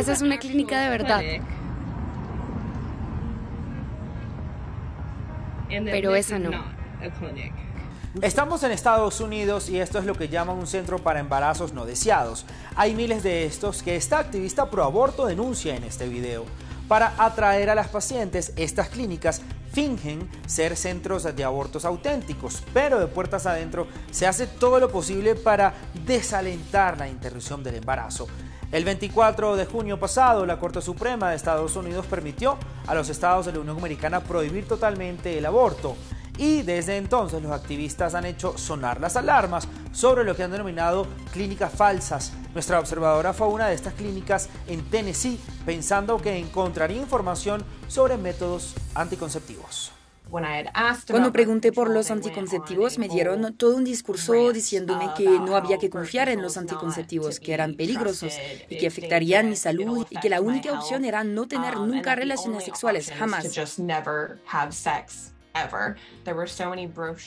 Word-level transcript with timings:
Esa 0.00 0.14
es 0.14 0.22
una 0.22 0.38
clínica 0.38 0.80
de 0.80 0.88
verdad. 0.88 1.20
Pero 5.68 6.14
esa 6.14 6.38
no. 6.38 6.50
Estamos 8.22 8.62
en 8.62 8.72
Estados 8.72 9.20
Unidos 9.20 9.68
y 9.68 9.78
esto 9.78 9.98
es 9.98 10.06
lo 10.06 10.14
que 10.14 10.28
llaman 10.28 10.56
un 10.56 10.66
centro 10.66 11.00
para 11.00 11.20
embarazos 11.20 11.74
no 11.74 11.84
deseados. 11.84 12.46
Hay 12.76 12.94
miles 12.94 13.22
de 13.22 13.44
estos 13.44 13.82
que 13.82 13.94
esta 13.94 14.18
activista 14.18 14.70
pro 14.70 14.84
aborto 14.84 15.26
denuncia 15.26 15.76
en 15.76 15.84
este 15.84 16.08
video. 16.08 16.46
Para 16.88 17.12
atraer 17.18 17.68
a 17.68 17.74
las 17.74 17.88
pacientes, 17.88 18.54
estas 18.56 18.88
clínicas 18.88 19.42
fingen 19.70 20.30
ser 20.46 20.76
centros 20.76 21.24
de 21.24 21.44
abortos 21.44 21.84
auténticos, 21.84 22.62
pero 22.72 22.98
de 22.98 23.06
puertas 23.06 23.44
adentro 23.44 23.86
se 24.10 24.26
hace 24.26 24.46
todo 24.46 24.80
lo 24.80 24.90
posible 24.90 25.34
para 25.34 25.74
desalentar 26.06 26.96
la 26.96 27.06
interrupción 27.06 27.62
del 27.62 27.74
embarazo. 27.74 28.26
El 28.72 28.84
24 28.84 29.56
de 29.56 29.66
junio 29.66 29.98
pasado, 29.98 30.46
la 30.46 30.60
Corte 30.60 30.80
Suprema 30.80 31.30
de 31.30 31.36
Estados 31.36 31.74
Unidos 31.74 32.06
permitió 32.06 32.56
a 32.86 32.94
los 32.94 33.08
estados 33.08 33.46
de 33.46 33.52
la 33.52 33.58
Unión 33.58 33.78
Americana 33.78 34.20
prohibir 34.20 34.68
totalmente 34.68 35.36
el 35.36 35.44
aborto 35.44 35.96
y 36.38 36.62
desde 36.62 36.96
entonces 36.96 37.42
los 37.42 37.50
activistas 37.50 38.14
han 38.14 38.26
hecho 38.26 38.56
sonar 38.56 39.00
las 39.00 39.16
alarmas 39.16 39.66
sobre 39.90 40.22
lo 40.22 40.36
que 40.36 40.44
han 40.44 40.52
denominado 40.52 41.08
clínicas 41.32 41.72
falsas. 41.72 42.32
Nuestra 42.54 42.78
observadora 42.78 43.32
fue 43.32 43.48
a 43.48 43.50
una 43.50 43.66
de 43.66 43.74
estas 43.74 43.94
clínicas 43.94 44.48
en 44.68 44.88
Tennessee 44.88 45.40
pensando 45.66 46.18
que 46.18 46.38
encontraría 46.38 47.02
información 47.02 47.64
sobre 47.88 48.18
métodos 48.18 48.74
anticonceptivos. 48.94 49.90
Cuando 51.10 51.32
pregunté 51.32 51.72
por 51.72 51.90
los 51.90 52.10
anticonceptivos, 52.10 52.98
me 52.98 53.08
dieron 53.08 53.54
todo 53.54 53.76
un 53.76 53.84
discurso 53.84 54.52
diciéndome 54.52 55.10
que 55.16 55.24
no 55.24 55.56
había 55.56 55.78
que 55.78 55.90
confiar 55.90 56.28
en 56.28 56.40
los 56.42 56.56
anticonceptivos, 56.56 57.40
que 57.40 57.52
eran 57.52 57.74
peligrosos 57.74 58.34
y 58.68 58.78
que 58.78 58.86
afectarían 58.86 59.48
mi 59.48 59.56
salud 59.56 60.06
y 60.08 60.18
que 60.20 60.28
la 60.28 60.40
única 60.40 60.72
opción 60.72 61.04
era 61.04 61.24
no 61.24 61.48
tener 61.48 61.76
nunca 61.76 62.14
relaciones 62.14 62.64
sexuales, 62.64 63.10
jamás. 63.10 63.46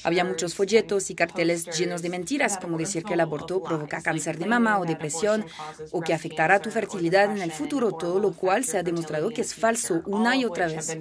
Había 0.04 0.24
muchos 0.24 0.56
folletos 0.56 1.10
y 1.10 1.16
carteles 1.16 1.66
llenos 1.78 2.02
de 2.02 2.10
mentiras, 2.10 2.58
como 2.58 2.78
decir 2.78 3.04
que 3.04 3.16
el 3.16 3.20
aborto 3.20 3.62
provoca 3.62 4.02
cáncer 4.02 4.38
de 4.38 4.46
mama 4.46 4.80
o 4.80 4.86
depresión, 4.86 5.46
o 5.92 6.02
que 6.02 6.14
afectará 6.14 6.60
tu 6.60 6.72
fertilidad 6.72 7.32
en 7.36 7.42
el 7.42 7.52
futuro, 7.52 7.92
todo 7.92 8.20
lo 8.20 8.32
cual 8.34 8.64
se 8.64 8.78
ha 8.78 8.84
demostrado 8.84 9.30
que 9.30 9.42
es 9.42 9.54
falso 9.54 10.02
una 10.06 10.36
y 10.38 10.46
otra 10.46 10.68
vez. 10.68 10.98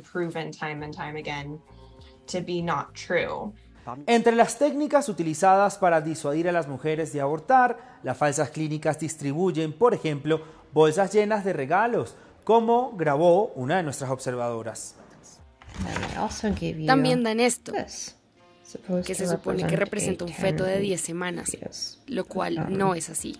Entre 4.06 4.36
las 4.36 4.58
técnicas 4.58 5.08
utilizadas 5.08 5.76
para 5.76 6.00
disuadir 6.00 6.48
a 6.48 6.52
las 6.52 6.68
mujeres 6.68 7.12
de 7.12 7.20
abortar, 7.20 7.98
las 8.02 8.16
falsas 8.16 8.50
clínicas 8.50 8.98
distribuyen, 8.98 9.72
por 9.72 9.92
ejemplo, 9.92 10.40
bolsas 10.72 11.12
llenas 11.12 11.44
de 11.44 11.52
regalos, 11.52 12.14
como 12.44 12.92
grabó 12.96 13.48
una 13.56 13.78
de 13.78 13.82
nuestras 13.82 14.10
observadoras. 14.10 14.94
También 16.86 17.22
dan 17.24 17.40
esto, 17.40 17.72
que 19.04 19.14
se 19.14 19.26
supone 19.26 19.66
que 19.66 19.76
representa 19.76 20.24
un 20.24 20.32
feto 20.32 20.64
de 20.64 20.78
10 20.78 21.00
semanas, 21.00 21.56
lo 22.06 22.24
cual 22.24 22.76
no 22.76 22.94
es 22.94 23.10
así. 23.10 23.36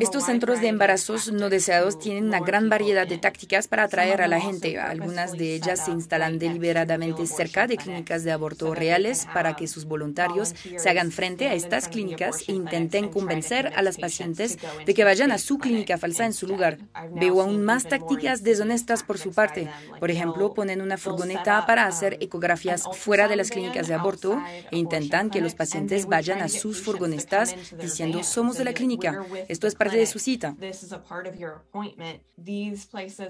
Estos 0.00 0.24
centros 0.24 0.60
de 0.60 0.68
embarazos 0.68 1.30
no 1.30 1.48
deseados 1.48 1.98
tienen 2.00 2.24
una 2.24 2.40
gran 2.40 2.68
variedad 2.68 3.06
de 3.06 3.16
tácticas 3.16 3.68
para 3.68 3.84
atraer 3.84 4.22
a 4.22 4.26
la 4.26 4.40
gente. 4.40 4.78
Algunas 4.80 5.32
de 5.32 5.54
ellas 5.54 5.84
se 5.84 5.92
instalan 5.92 6.40
deliberadamente 6.40 7.26
cerca 7.26 7.68
de 7.68 7.76
clínicas 7.76 8.24
de 8.24 8.32
aborto 8.32 8.74
reales 8.74 9.26
para 9.32 9.54
que 9.54 9.68
sus 9.68 9.84
voluntarios 9.84 10.54
se 10.76 10.90
hagan 10.90 11.12
frente 11.12 11.48
a 11.48 11.54
estas 11.54 11.88
clínicas 11.88 12.48
e 12.48 12.52
intenten 12.52 13.08
convencer 13.08 13.72
a 13.76 13.82
las 13.82 13.98
pacientes 13.98 14.58
de 14.84 14.94
que 14.94 15.04
vayan 15.04 15.30
a 15.30 15.38
su 15.38 15.58
clínica 15.58 15.96
falsa 15.96 16.26
en 16.26 16.32
su 16.32 16.48
lugar. 16.48 16.78
Veo 17.12 17.40
aún 17.40 17.64
más 17.64 17.84
tácticas 17.84 18.42
deshonestas 18.42 19.04
por 19.04 19.18
su 19.18 19.30
parte. 19.32 19.70
Por 20.00 20.10
ejemplo, 20.10 20.54
ponen 20.54 20.80
una 20.80 20.96
furgoneta 20.96 21.66
para 21.66 21.86
hacer 21.86 22.18
ecografías 22.20 22.82
fuera 22.92 23.28
de 23.28 23.36
las 23.36 23.50
clínicas 23.50 23.86
de 23.86 23.94
aborto 23.94 24.42
e 24.70 24.76
intentan 24.76 25.30
que 25.30 25.40
los 25.40 25.54
pacientes 25.54 26.06
vayan 26.06 26.42
a 26.42 26.48
sus 26.48 26.82
furgonetas 26.82 27.54
diciendo 27.78 28.24
somos 28.24 28.55
de 28.58 28.64
la 28.64 28.72
clínica. 28.72 29.24
Esto 29.48 29.66
es 29.66 29.74
parte 29.74 29.96
de 29.96 30.06
su 30.06 30.18
cita. 30.18 30.54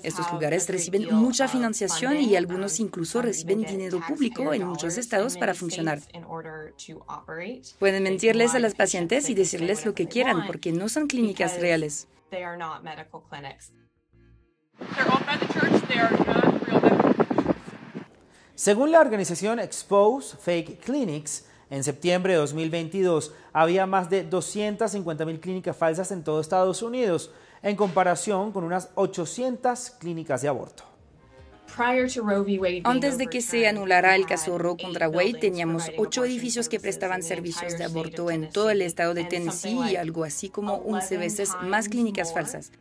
Estos 0.02 0.32
lugares 0.32 0.68
reciben 0.68 1.14
mucha 1.14 1.48
financiación 1.48 2.16
y 2.16 2.36
algunos 2.36 2.80
incluso 2.80 3.22
reciben 3.22 3.62
dinero 3.62 4.00
público 4.06 4.52
en 4.52 4.64
muchos 4.64 4.98
estados 4.98 5.36
para 5.36 5.54
funcionar. 5.54 6.00
Pueden 7.78 8.02
mentirles 8.02 8.54
a 8.54 8.58
las 8.58 8.74
pacientes 8.74 9.28
y 9.30 9.34
decirles 9.34 9.84
lo 9.84 9.94
que 9.94 10.06
quieran 10.06 10.46
porque 10.46 10.72
no 10.72 10.88
son 10.88 11.06
clínicas 11.06 11.60
reales. 11.60 12.08
Según 18.54 18.90
la 18.90 19.00
organización 19.00 19.58
Expose 19.60 20.36
Fake 20.36 20.80
Clinics, 20.80 21.45
en 21.70 21.84
septiembre 21.84 22.34
de 22.34 22.38
2022 22.38 23.32
había 23.52 23.86
más 23.86 24.08
de 24.08 24.28
250.000 24.28 25.40
clínicas 25.40 25.76
falsas 25.76 26.12
en 26.12 26.22
todo 26.22 26.40
Estados 26.40 26.82
Unidos, 26.82 27.30
en 27.62 27.76
comparación 27.76 28.52
con 28.52 28.64
unas 28.64 28.90
800 28.94 29.90
clínicas 29.98 30.42
de 30.42 30.48
aborto. 30.48 30.84
Antes 32.84 33.18
de 33.18 33.26
que 33.26 33.42
se 33.42 33.66
anulara 33.66 34.14
el 34.14 34.24
caso 34.24 34.56
Roe 34.56 34.76
contra 34.78 35.08
Wade, 35.08 35.34
teníamos 35.34 35.90
ocho 35.98 36.24
edificios 36.24 36.68
que 36.68 36.80
prestaban 36.80 37.22
servicios 37.22 37.76
de 37.76 37.84
aborto 37.84 38.30
en 38.30 38.50
todo 38.50 38.70
el 38.70 38.80
estado 38.80 39.12
de 39.12 39.24
Tennessee 39.24 39.78
y 39.90 39.96
algo 39.96 40.24
así 40.24 40.48
como 40.48 40.76
11 40.76 41.18
veces 41.18 41.50
más 41.62 41.88
clínicas 41.88 42.32
falsas. 42.32 42.72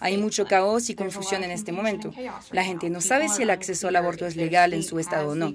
Hay 0.00 0.16
mucho 0.16 0.46
caos 0.46 0.88
y 0.90 0.94
confusión 0.94 1.42
en 1.42 1.50
este 1.50 1.72
momento. 1.72 2.12
La 2.52 2.64
gente 2.64 2.88
no 2.88 3.00
sabe 3.00 3.28
si 3.28 3.42
el 3.42 3.50
acceso 3.50 3.88
al 3.88 3.96
aborto 3.96 4.26
es 4.26 4.36
legal 4.36 4.72
en 4.72 4.82
su 4.82 4.98
estado 4.98 5.30
o 5.30 5.34
no. 5.34 5.52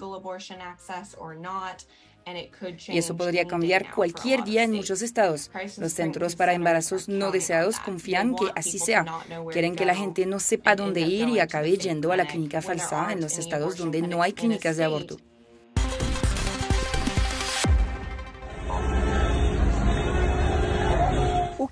Y 2.88 2.98
eso 2.98 3.16
podría 3.16 3.46
cambiar 3.46 3.94
cualquier 3.94 4.44
día 4.44 4.64
en 4.64 4.72
muchos 4.72 5.02
estados. 5.02 5.52
Los 5.78 5.94
centros 5.94 6.36
para 6.36 6.54
embarazos 6.54 7.10
no 7.10 7.32
deseados 7.32 7.80
confían 7.80 8.36
que 8.36 8.46
así 8.56 8.80
sea. 8.80 9.06
Quieren 9.52 9.76
que 9.76 9.86
la 9.86 9.96
gente 9.96 10.26
no 10.26 10.40
sepa 10.40 10.76
dónde 10.76 11.02
ir 11.02 11.28
y 11.30 11.40
acabe 11.40 11.78
yendo 11.78 12.12
a 12.12 12.18
la 12.18 12.26
clínica 12.26 12.62
falsa 12.62 13.12
en 13.12 13.22
los 13.22 13.38
estados 13.38 13.78
donde 13.78 14.02
no 14.02 14.22
hay 14.22 14.34
clínicas 14.34 14.78
de 14.78 14.84
aborto. 14.84 15.18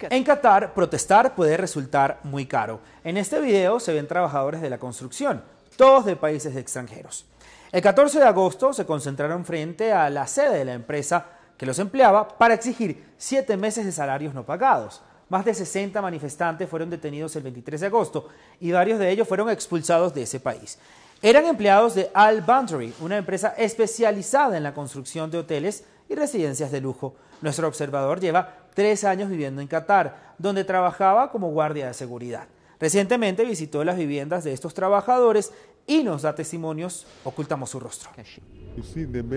En 0.10 0.24
Qatar, 0.24 0.74
protestar 0.74 1.36
puede 1.36 1.58
resultar 1.58 2.20
muy 2.24 2.46
caro. 2.46 2.80
En 3.04 3.18
este 3.18 3.40
video 3.40 3.80
se 3.80 3.94
ven 3.94 4.08
trabajadores 4.08 4.62
de 4.62 4.70
la 4.70 4.80
construcción, 4.80 5.44
todos 5.78 6.06
de 6.06 6.16
países 6.16 6.56
extranjeros. 6.56 7.26
El 7.72 7.82
14 7.82 8.20
de 8.20 8.26
agosto 8.26 8.74
se 8.74 8.86
concentraron 8.86 9.46
frente 9.46 9.94
a 9.94 10.10
la 10.10 10.28
sede 10.28 10.58
de 10.58 10.66
la 10.66 10.74
empresa 10.74 11.26
que 11.56 11.66
los 11.66 11.80
empleaba 11.80 12.28
para 12.28 12.54
exigir 12.54 13.14
siete 13.18 13.56
meses 13.56 13.86
de 13.86 13.94
salarios 13.94 14.34
no 14.34 14.46
pagados. 14.46 15.02
Más 15.30 15.46
de 15.46 15.54
60 15.54 16.02
manifestantes 16.02 16.68
fueron 16.68 16.90
detenidos 16.90 17.34
el 17.38 17.44
23 17.44 17.80
de 17.80 17.88
agosto 17.88 18.28
y 18.60 18.74
varios 18.74 19.00
de 19.00 19.10
ellos 19.10 19.26
fueron 19.26 19.50
expulsados 19.50 20.14
de 20.14 20.24
ese 20.24 20.42
país. 20.42 20.80
Eran 21.22 21.46
empleados 21.46 21.96
de 21.96 22.12
Al 22.14 22.42
Boundary, 22.42 22.94
una 23.00 23.16
empresa 23.16 23.54
especializada 23.58 24.58
en 24.58 24.64
la 24.64 24.74
construcción 24.74 25.32
de 25.32 25.38
hoteles 25.38 25.86
y 26.10 26.16
residencias 26.16 26.72
de 26.72 26.82
lujo. 26.82 27.16
Nuestro 27.42 27.70
observador 27.70 28.20
lleva 28.20 28.54
tres 28.74 29.06
años 29.06 29.30
viviendo 29.30 29.62
en 29.62 29.70
Qatar, 29.70 30.34
donde 30.38 30.66
trabajaba 30.66 31.32
como 31.32 31.52
guardia 31.52 31.88
de 31.88 31.94
seguridad. 31.94 32.48
Recientemente 32.82 33.46
visitó 33.46 33.84
las 33.84 33.96
viviendas 33.96 34.44
de 34.44 34.54
estos 34.54 34.74
trabajadores 34.74 35.54
y 35.86 36.04
nos 36.04 36.24
da 36.24 36.34
testimonios, 36.34 37.06
ocultamos 37.24 37.70
su 37.70 37.80
rostro. 37.80 38.10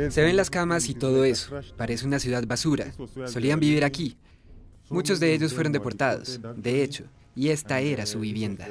Se 0.09 0.23
ven 0.23 0.37
las 0.37 0.49
camas 0.49 0.89
y 0.89 0.95
todo 0.95 1.25
eso. 1.25 1.61
Parece 1.77 2.07
una 2.07 2.19
ciudad 2.19 2.43
basura. 2.47 2.87
Solían 3.27 3.61
vivir 3.61 3.85
aquí. 3.85 4.17
Muchos 4.89 5.21
de 5.21 5.35
ellos 5.35 5.53
fueron 5.53 5.73
deportados, 5.73 6.41
de 6.57 6.83
hecho, 6.83 7.05
y 7.35 7.51
esta 7.51 7.81
era 7.81 8.07
su 8.07 8.21
vivienda. 8.21 8.67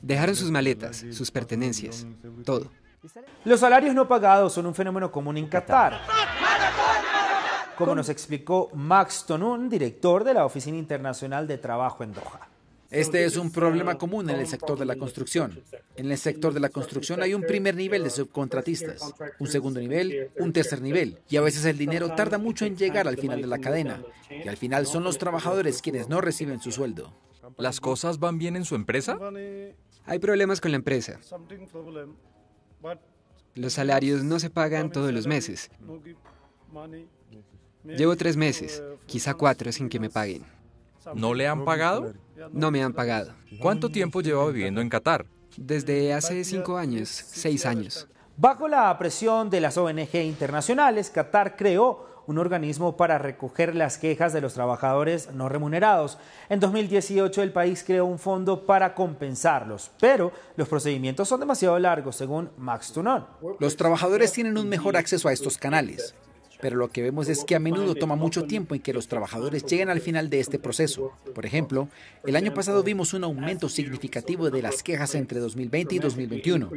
Dejaron 0.00 0.34
sus 0.34 0.50
maletas, 0.50 1.04
sus 1.10 1.30
pertenencias, 1.30 2.06
todo. 2.44 2.70
Los 3.44 3.60
salarios 3.60 3.94
no 3.94 4.08
pagados 4.08 4.54
son 4.54 4.64
un 4.64 4.74
fenómeno 4.74 5.12
común 5.12 5.36
en 5.36 5.46
Qatar. 5.46 6.00
Como 7.76 7.94
nos 7.94 8.08
explicó 8.08 8.70
Max 8.72 9.24
Tonun, 9.26 9.68
director 9.68 10.24
de 10.24 10.32
la 10.32 10.46
Oficina 10.46 10.78
Internacional 10.78 11.46
de 11.46 11.58
Trabajo 11.58 12.02
en 12.02 12.12
Doha. 12.14 12.53
Este 12.94 13.24
es 13.24 13.36
un 13.36 13.50
problema 13.50 13.98
común 13.98 14.30
en 14.30 14.38
el 14.38 14.46
sector 14.46 14.78
de 14.78 14.84
la 14.84 14.94
construcción. 14.94 15.60
En 15.96 16.12
el 16.12 16.16
sector 16.16 16.54
de 16.54 16.60
la 16.60 16.68
construcción 16.68 17.22
hay 17.22 17.34
un 17.34 17.42
primer 17.42 17.74
nivel 17.74 18.04
de 18.04 18.10
subcontratistas, 18.10 19.12
un 19.40 19.48
segundo 19.48 19.80
nivel, 19.80 20.30
un 20.38 20.52
tercer 20.52 20.80
nivel, 20.80 21.18
y 21.28 21.36
a 21.36 21.40
veces 21.40 21.64
el 21.64 21.76
dinero 21.76 22.14
tarda 22.14 22.38
mucho 22.38 22.66
en 22.66 22.76
llegar 22.76 23.08
al 23.08 23.18
final 23.18 23.40
de 23.40 23.48
la 23.48 23.58
cadena, 23.58 24.04
y 24.30 24.46
al 24.46 24.56
final 24.56 24.86
son 24.86 25.02
los 25.02 25.18
trabajadores 25.18 25.82
quienes 25.82 26.08
no 26.08 26.20
reciben 26.20 26.60
su 26.60 26.70
sueldo. 26.70 27.12
¿Las 27.58 27.80
cosas 27.80 28.20
van 28.20 28.38
bien 28.38 28.54
en 28.54 28.64
su 28.64 28.76
empresa? 28.76 29.18
Hay 30.06 30.20
problemas 30.20 30.60
con 30.60 30.70
la 30.70 30.76
empresa. 30.76 31.18
Los 33.54 33.72
salarios 33.72 34.22
no 34.22 34.38
se 34.38 34.50
pagan 34.50 34.92
todos 34.92 35.12
los 35.12 35.26
meses. 35.26 35.68
Llevo 37.84 38.16
tres 38.16 38.36
meses, 38.36 38.84
quizá 39.06 39.34
cuatro, 39.34 39.72
sin 39.72 39.88
que 39.88 39.98
me 39.98 40.10
paguen. 40.10 40.44
¿No 41.14 41.34
le 41.34 41.46
han 41.46 41.64
pagado? 41.64 42.14
No 42.52 42.70
me 42.70 42.82
han 42.82 42.92
pagado. 42.92 43.32
¿Cuánto 43.60 43.90
tiempo 43.90 44.20
lleva 44.20 44.46
viviendo 44.46 44.80
en 44.80 44.88
Qatar? 44.88 45.26
Desde 45.56 46.12
hace 46.12 46.42
cinco 46.44 46.76
años, 46.76 47.08
seis 47.08 47.66
años. 47.66 48.08
Bajo 48.36 48.66
la 48.66 48.96
presión 48.98 49.48
de 49.50 49.60
las 49.60 49.76
ONG 49.76 50.16
internacionales, 50.16 51.10
Qatar 51.10 51.56
creó 51.56 52.14
un 52.26 52.38
organismo 52.38 52.96
para 52.96 53.18
recoger 53.18 53.74
las 53.74 53.98
quejas 53.98 54.32
de 54.32 54.40
los 54.40 54.54
trabajadores 54.54 55.30
no 55.32 55.48
remunerados. 55.48 56.18
En 56.48 56.58
2018 56.58 57.42
el 57.42 57.52
país 57.52 57.84
creó 57.86 58.06
un 58.06 58.18
fondo 58.18 58.66
para 58.66 58.94
compensarlos, 58.94 59.90
pero 60.00 60.32
los 60.56 60.68
procedimientos 60.68 61.28
son 61.28 61.40
demasiado 61.40 61.78
largos, 61.78 62.16
según 62.16 62.50
Max 62.56 62.92
Tunon. 62.92 63.26
Los 63.60 63.76
trabajadores 63.76 64.32
tienen 64.32 64.58
un 64.58 64.68
mejor 64.68 64.96
acceso 64.96 65.28
a 65.28 65.32
estos 65.32 65.58
canales 65.58 66.14
pero 66.64 66.78
lo 66.78 66.88
que 66.88 67.02
vemos 67.02 67.28
es 67.28 67.44
que 67.44 67.54
a 67.54 67.60
menudo 67.60 67.94
toma 67.94 68.16
mucho 68.16 68.44
tiempo 68.44 68.74
en 68.74 68.80
que 68.80 68.94
los 68.94 69.06
trabajadores 69.06 69.66
lleguen 69.66 69.90
al 69.90 70.00
final 70.00 70.30
de 70.30 70.40
este 70.40 70.58
proceso. 70.58 71.12
Por 71.34 71.44
ejemplo, 71.44 71.90
el 72.24 72.36
año 72.36 72.54
pasado 72.54 72.82
vimos 72.82 73.12
un 73.12 73.22
aumento 73.22 73.68
significativo 73.68 74.48
de 74.48 74.62
las 74.62 74.82
quejas 74.82 75.14
entre 75.14 75.40
2020 75.40 75.96
y 75.96 75.98
2021. 75.98 76.70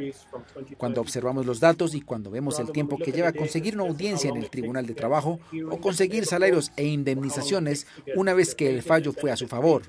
Cuando 0.76 1.00
observamos 1.00 1.46
los 1.46 1.58
datos 1.58 1.94
y 1.94 2.02
cuando 2.02 2.30
vemos 2.30 2.58
el 2.58 2.70
tiempo 2.70 2.98
que 2.98 3.12
lleva 3.12 3.32
conseguir 3.32 3.76
una 3.76 3.88
audiencia 3.88 4.28
en 4.28 4.36
el 4.36 4.50
Tribunal 4.50 4.84
de 4.84 4.92
Trabajo 4.92 5.40
o 5.70 5.80
conseguir 5.80 6.26
salarios 6.26 6.70
e 6.76 6.84
indemnizaciones 6.84 7.86
una 8.14 8.34
vez 8.34 8.54
que 8.54 8.68
el 8.68 8.82
fallo 8.82 9.14
fue 9.14 9.32
a 9.32 9.38
su 9.38 9.48
favor. 9.48 9.84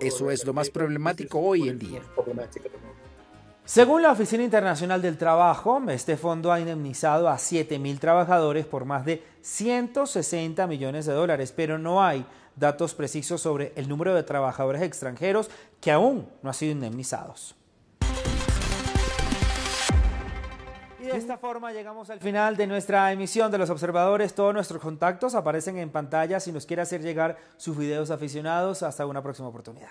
Eso 0.00 0.30
es 0.30 0.46
lo 0.46 0.52
más 0.52 0.70
problemático 0.70 1.40
hoy 1.40 1.68
en 1.68 1.80
día. 1.80 2.00
Según 3.68 4.00
la 4.00 4.12
Oficina 4.12 4.42
Internacional 4.42 5.02
del 5.02 5.18
Trabajo, 5.18 5.78
este 5.90 6.16
fondo 6.16 6.50
ha 6.50 6.58
indemnizado 6.58 7.28
a 7.28 7.36
7.000 7.36 7.98
trabajadores 7.98 8.64
por 8.64 8.86
más 8.86 9.04
de 9.04 9.22
160 9.42 10.66
millones 10.66 11.04
de 11.04 11.12
dólares, 11.12 11.52
pero 11.54 11.76
no 11.76 12.02
hay 12.02 12.24
datos 12.56 12.94
precisos 12.94 13.42
sobre 13.42 13.74
el 13.76 13.86
número 13.86 14.14
de 14.14 14.22
trabajadores 14.22 14.80
extranjeros 14.80 15.50
que 15.82 15.92
aún 15.92 16.26
no 16.40 16.48
han 16.48 16.54
sido 16.54 16.72
indemnizados. 16.72 17.54
Y 20.98 21.04
de 21.04 21.18
esta 21.18 21.36
forma 21.36 21.70
llegamos 21.70 22.08
al 22.08 22.20
final 22.20 22.56
de 22.56 22.66
nuestra 22.66 23.12
emisión 23.12 23.52
de 23.52 23.58
los 23.58 23.68
observadores. 23.68 24.34
Todos 24.34 24.54
nuestros 24.54 24.80
contactos 24.80 25.34
aparecen 25.34 25.76
en 25.76 25.90
pantalla 25.90 26.40
si 26.40 26.52
nos 26.52 26.64
quiere 26.64 26.80
hacer 26.80 27.02
llegar 27.02 27.36
sus 27.58 27.76
videos 27.76 28.10
aficionados. 28.10 28.82
Hasta 28.82 29.04
una 29.04 29.22
próxima 29.22 29.48
oportunidad. 29.48 29.90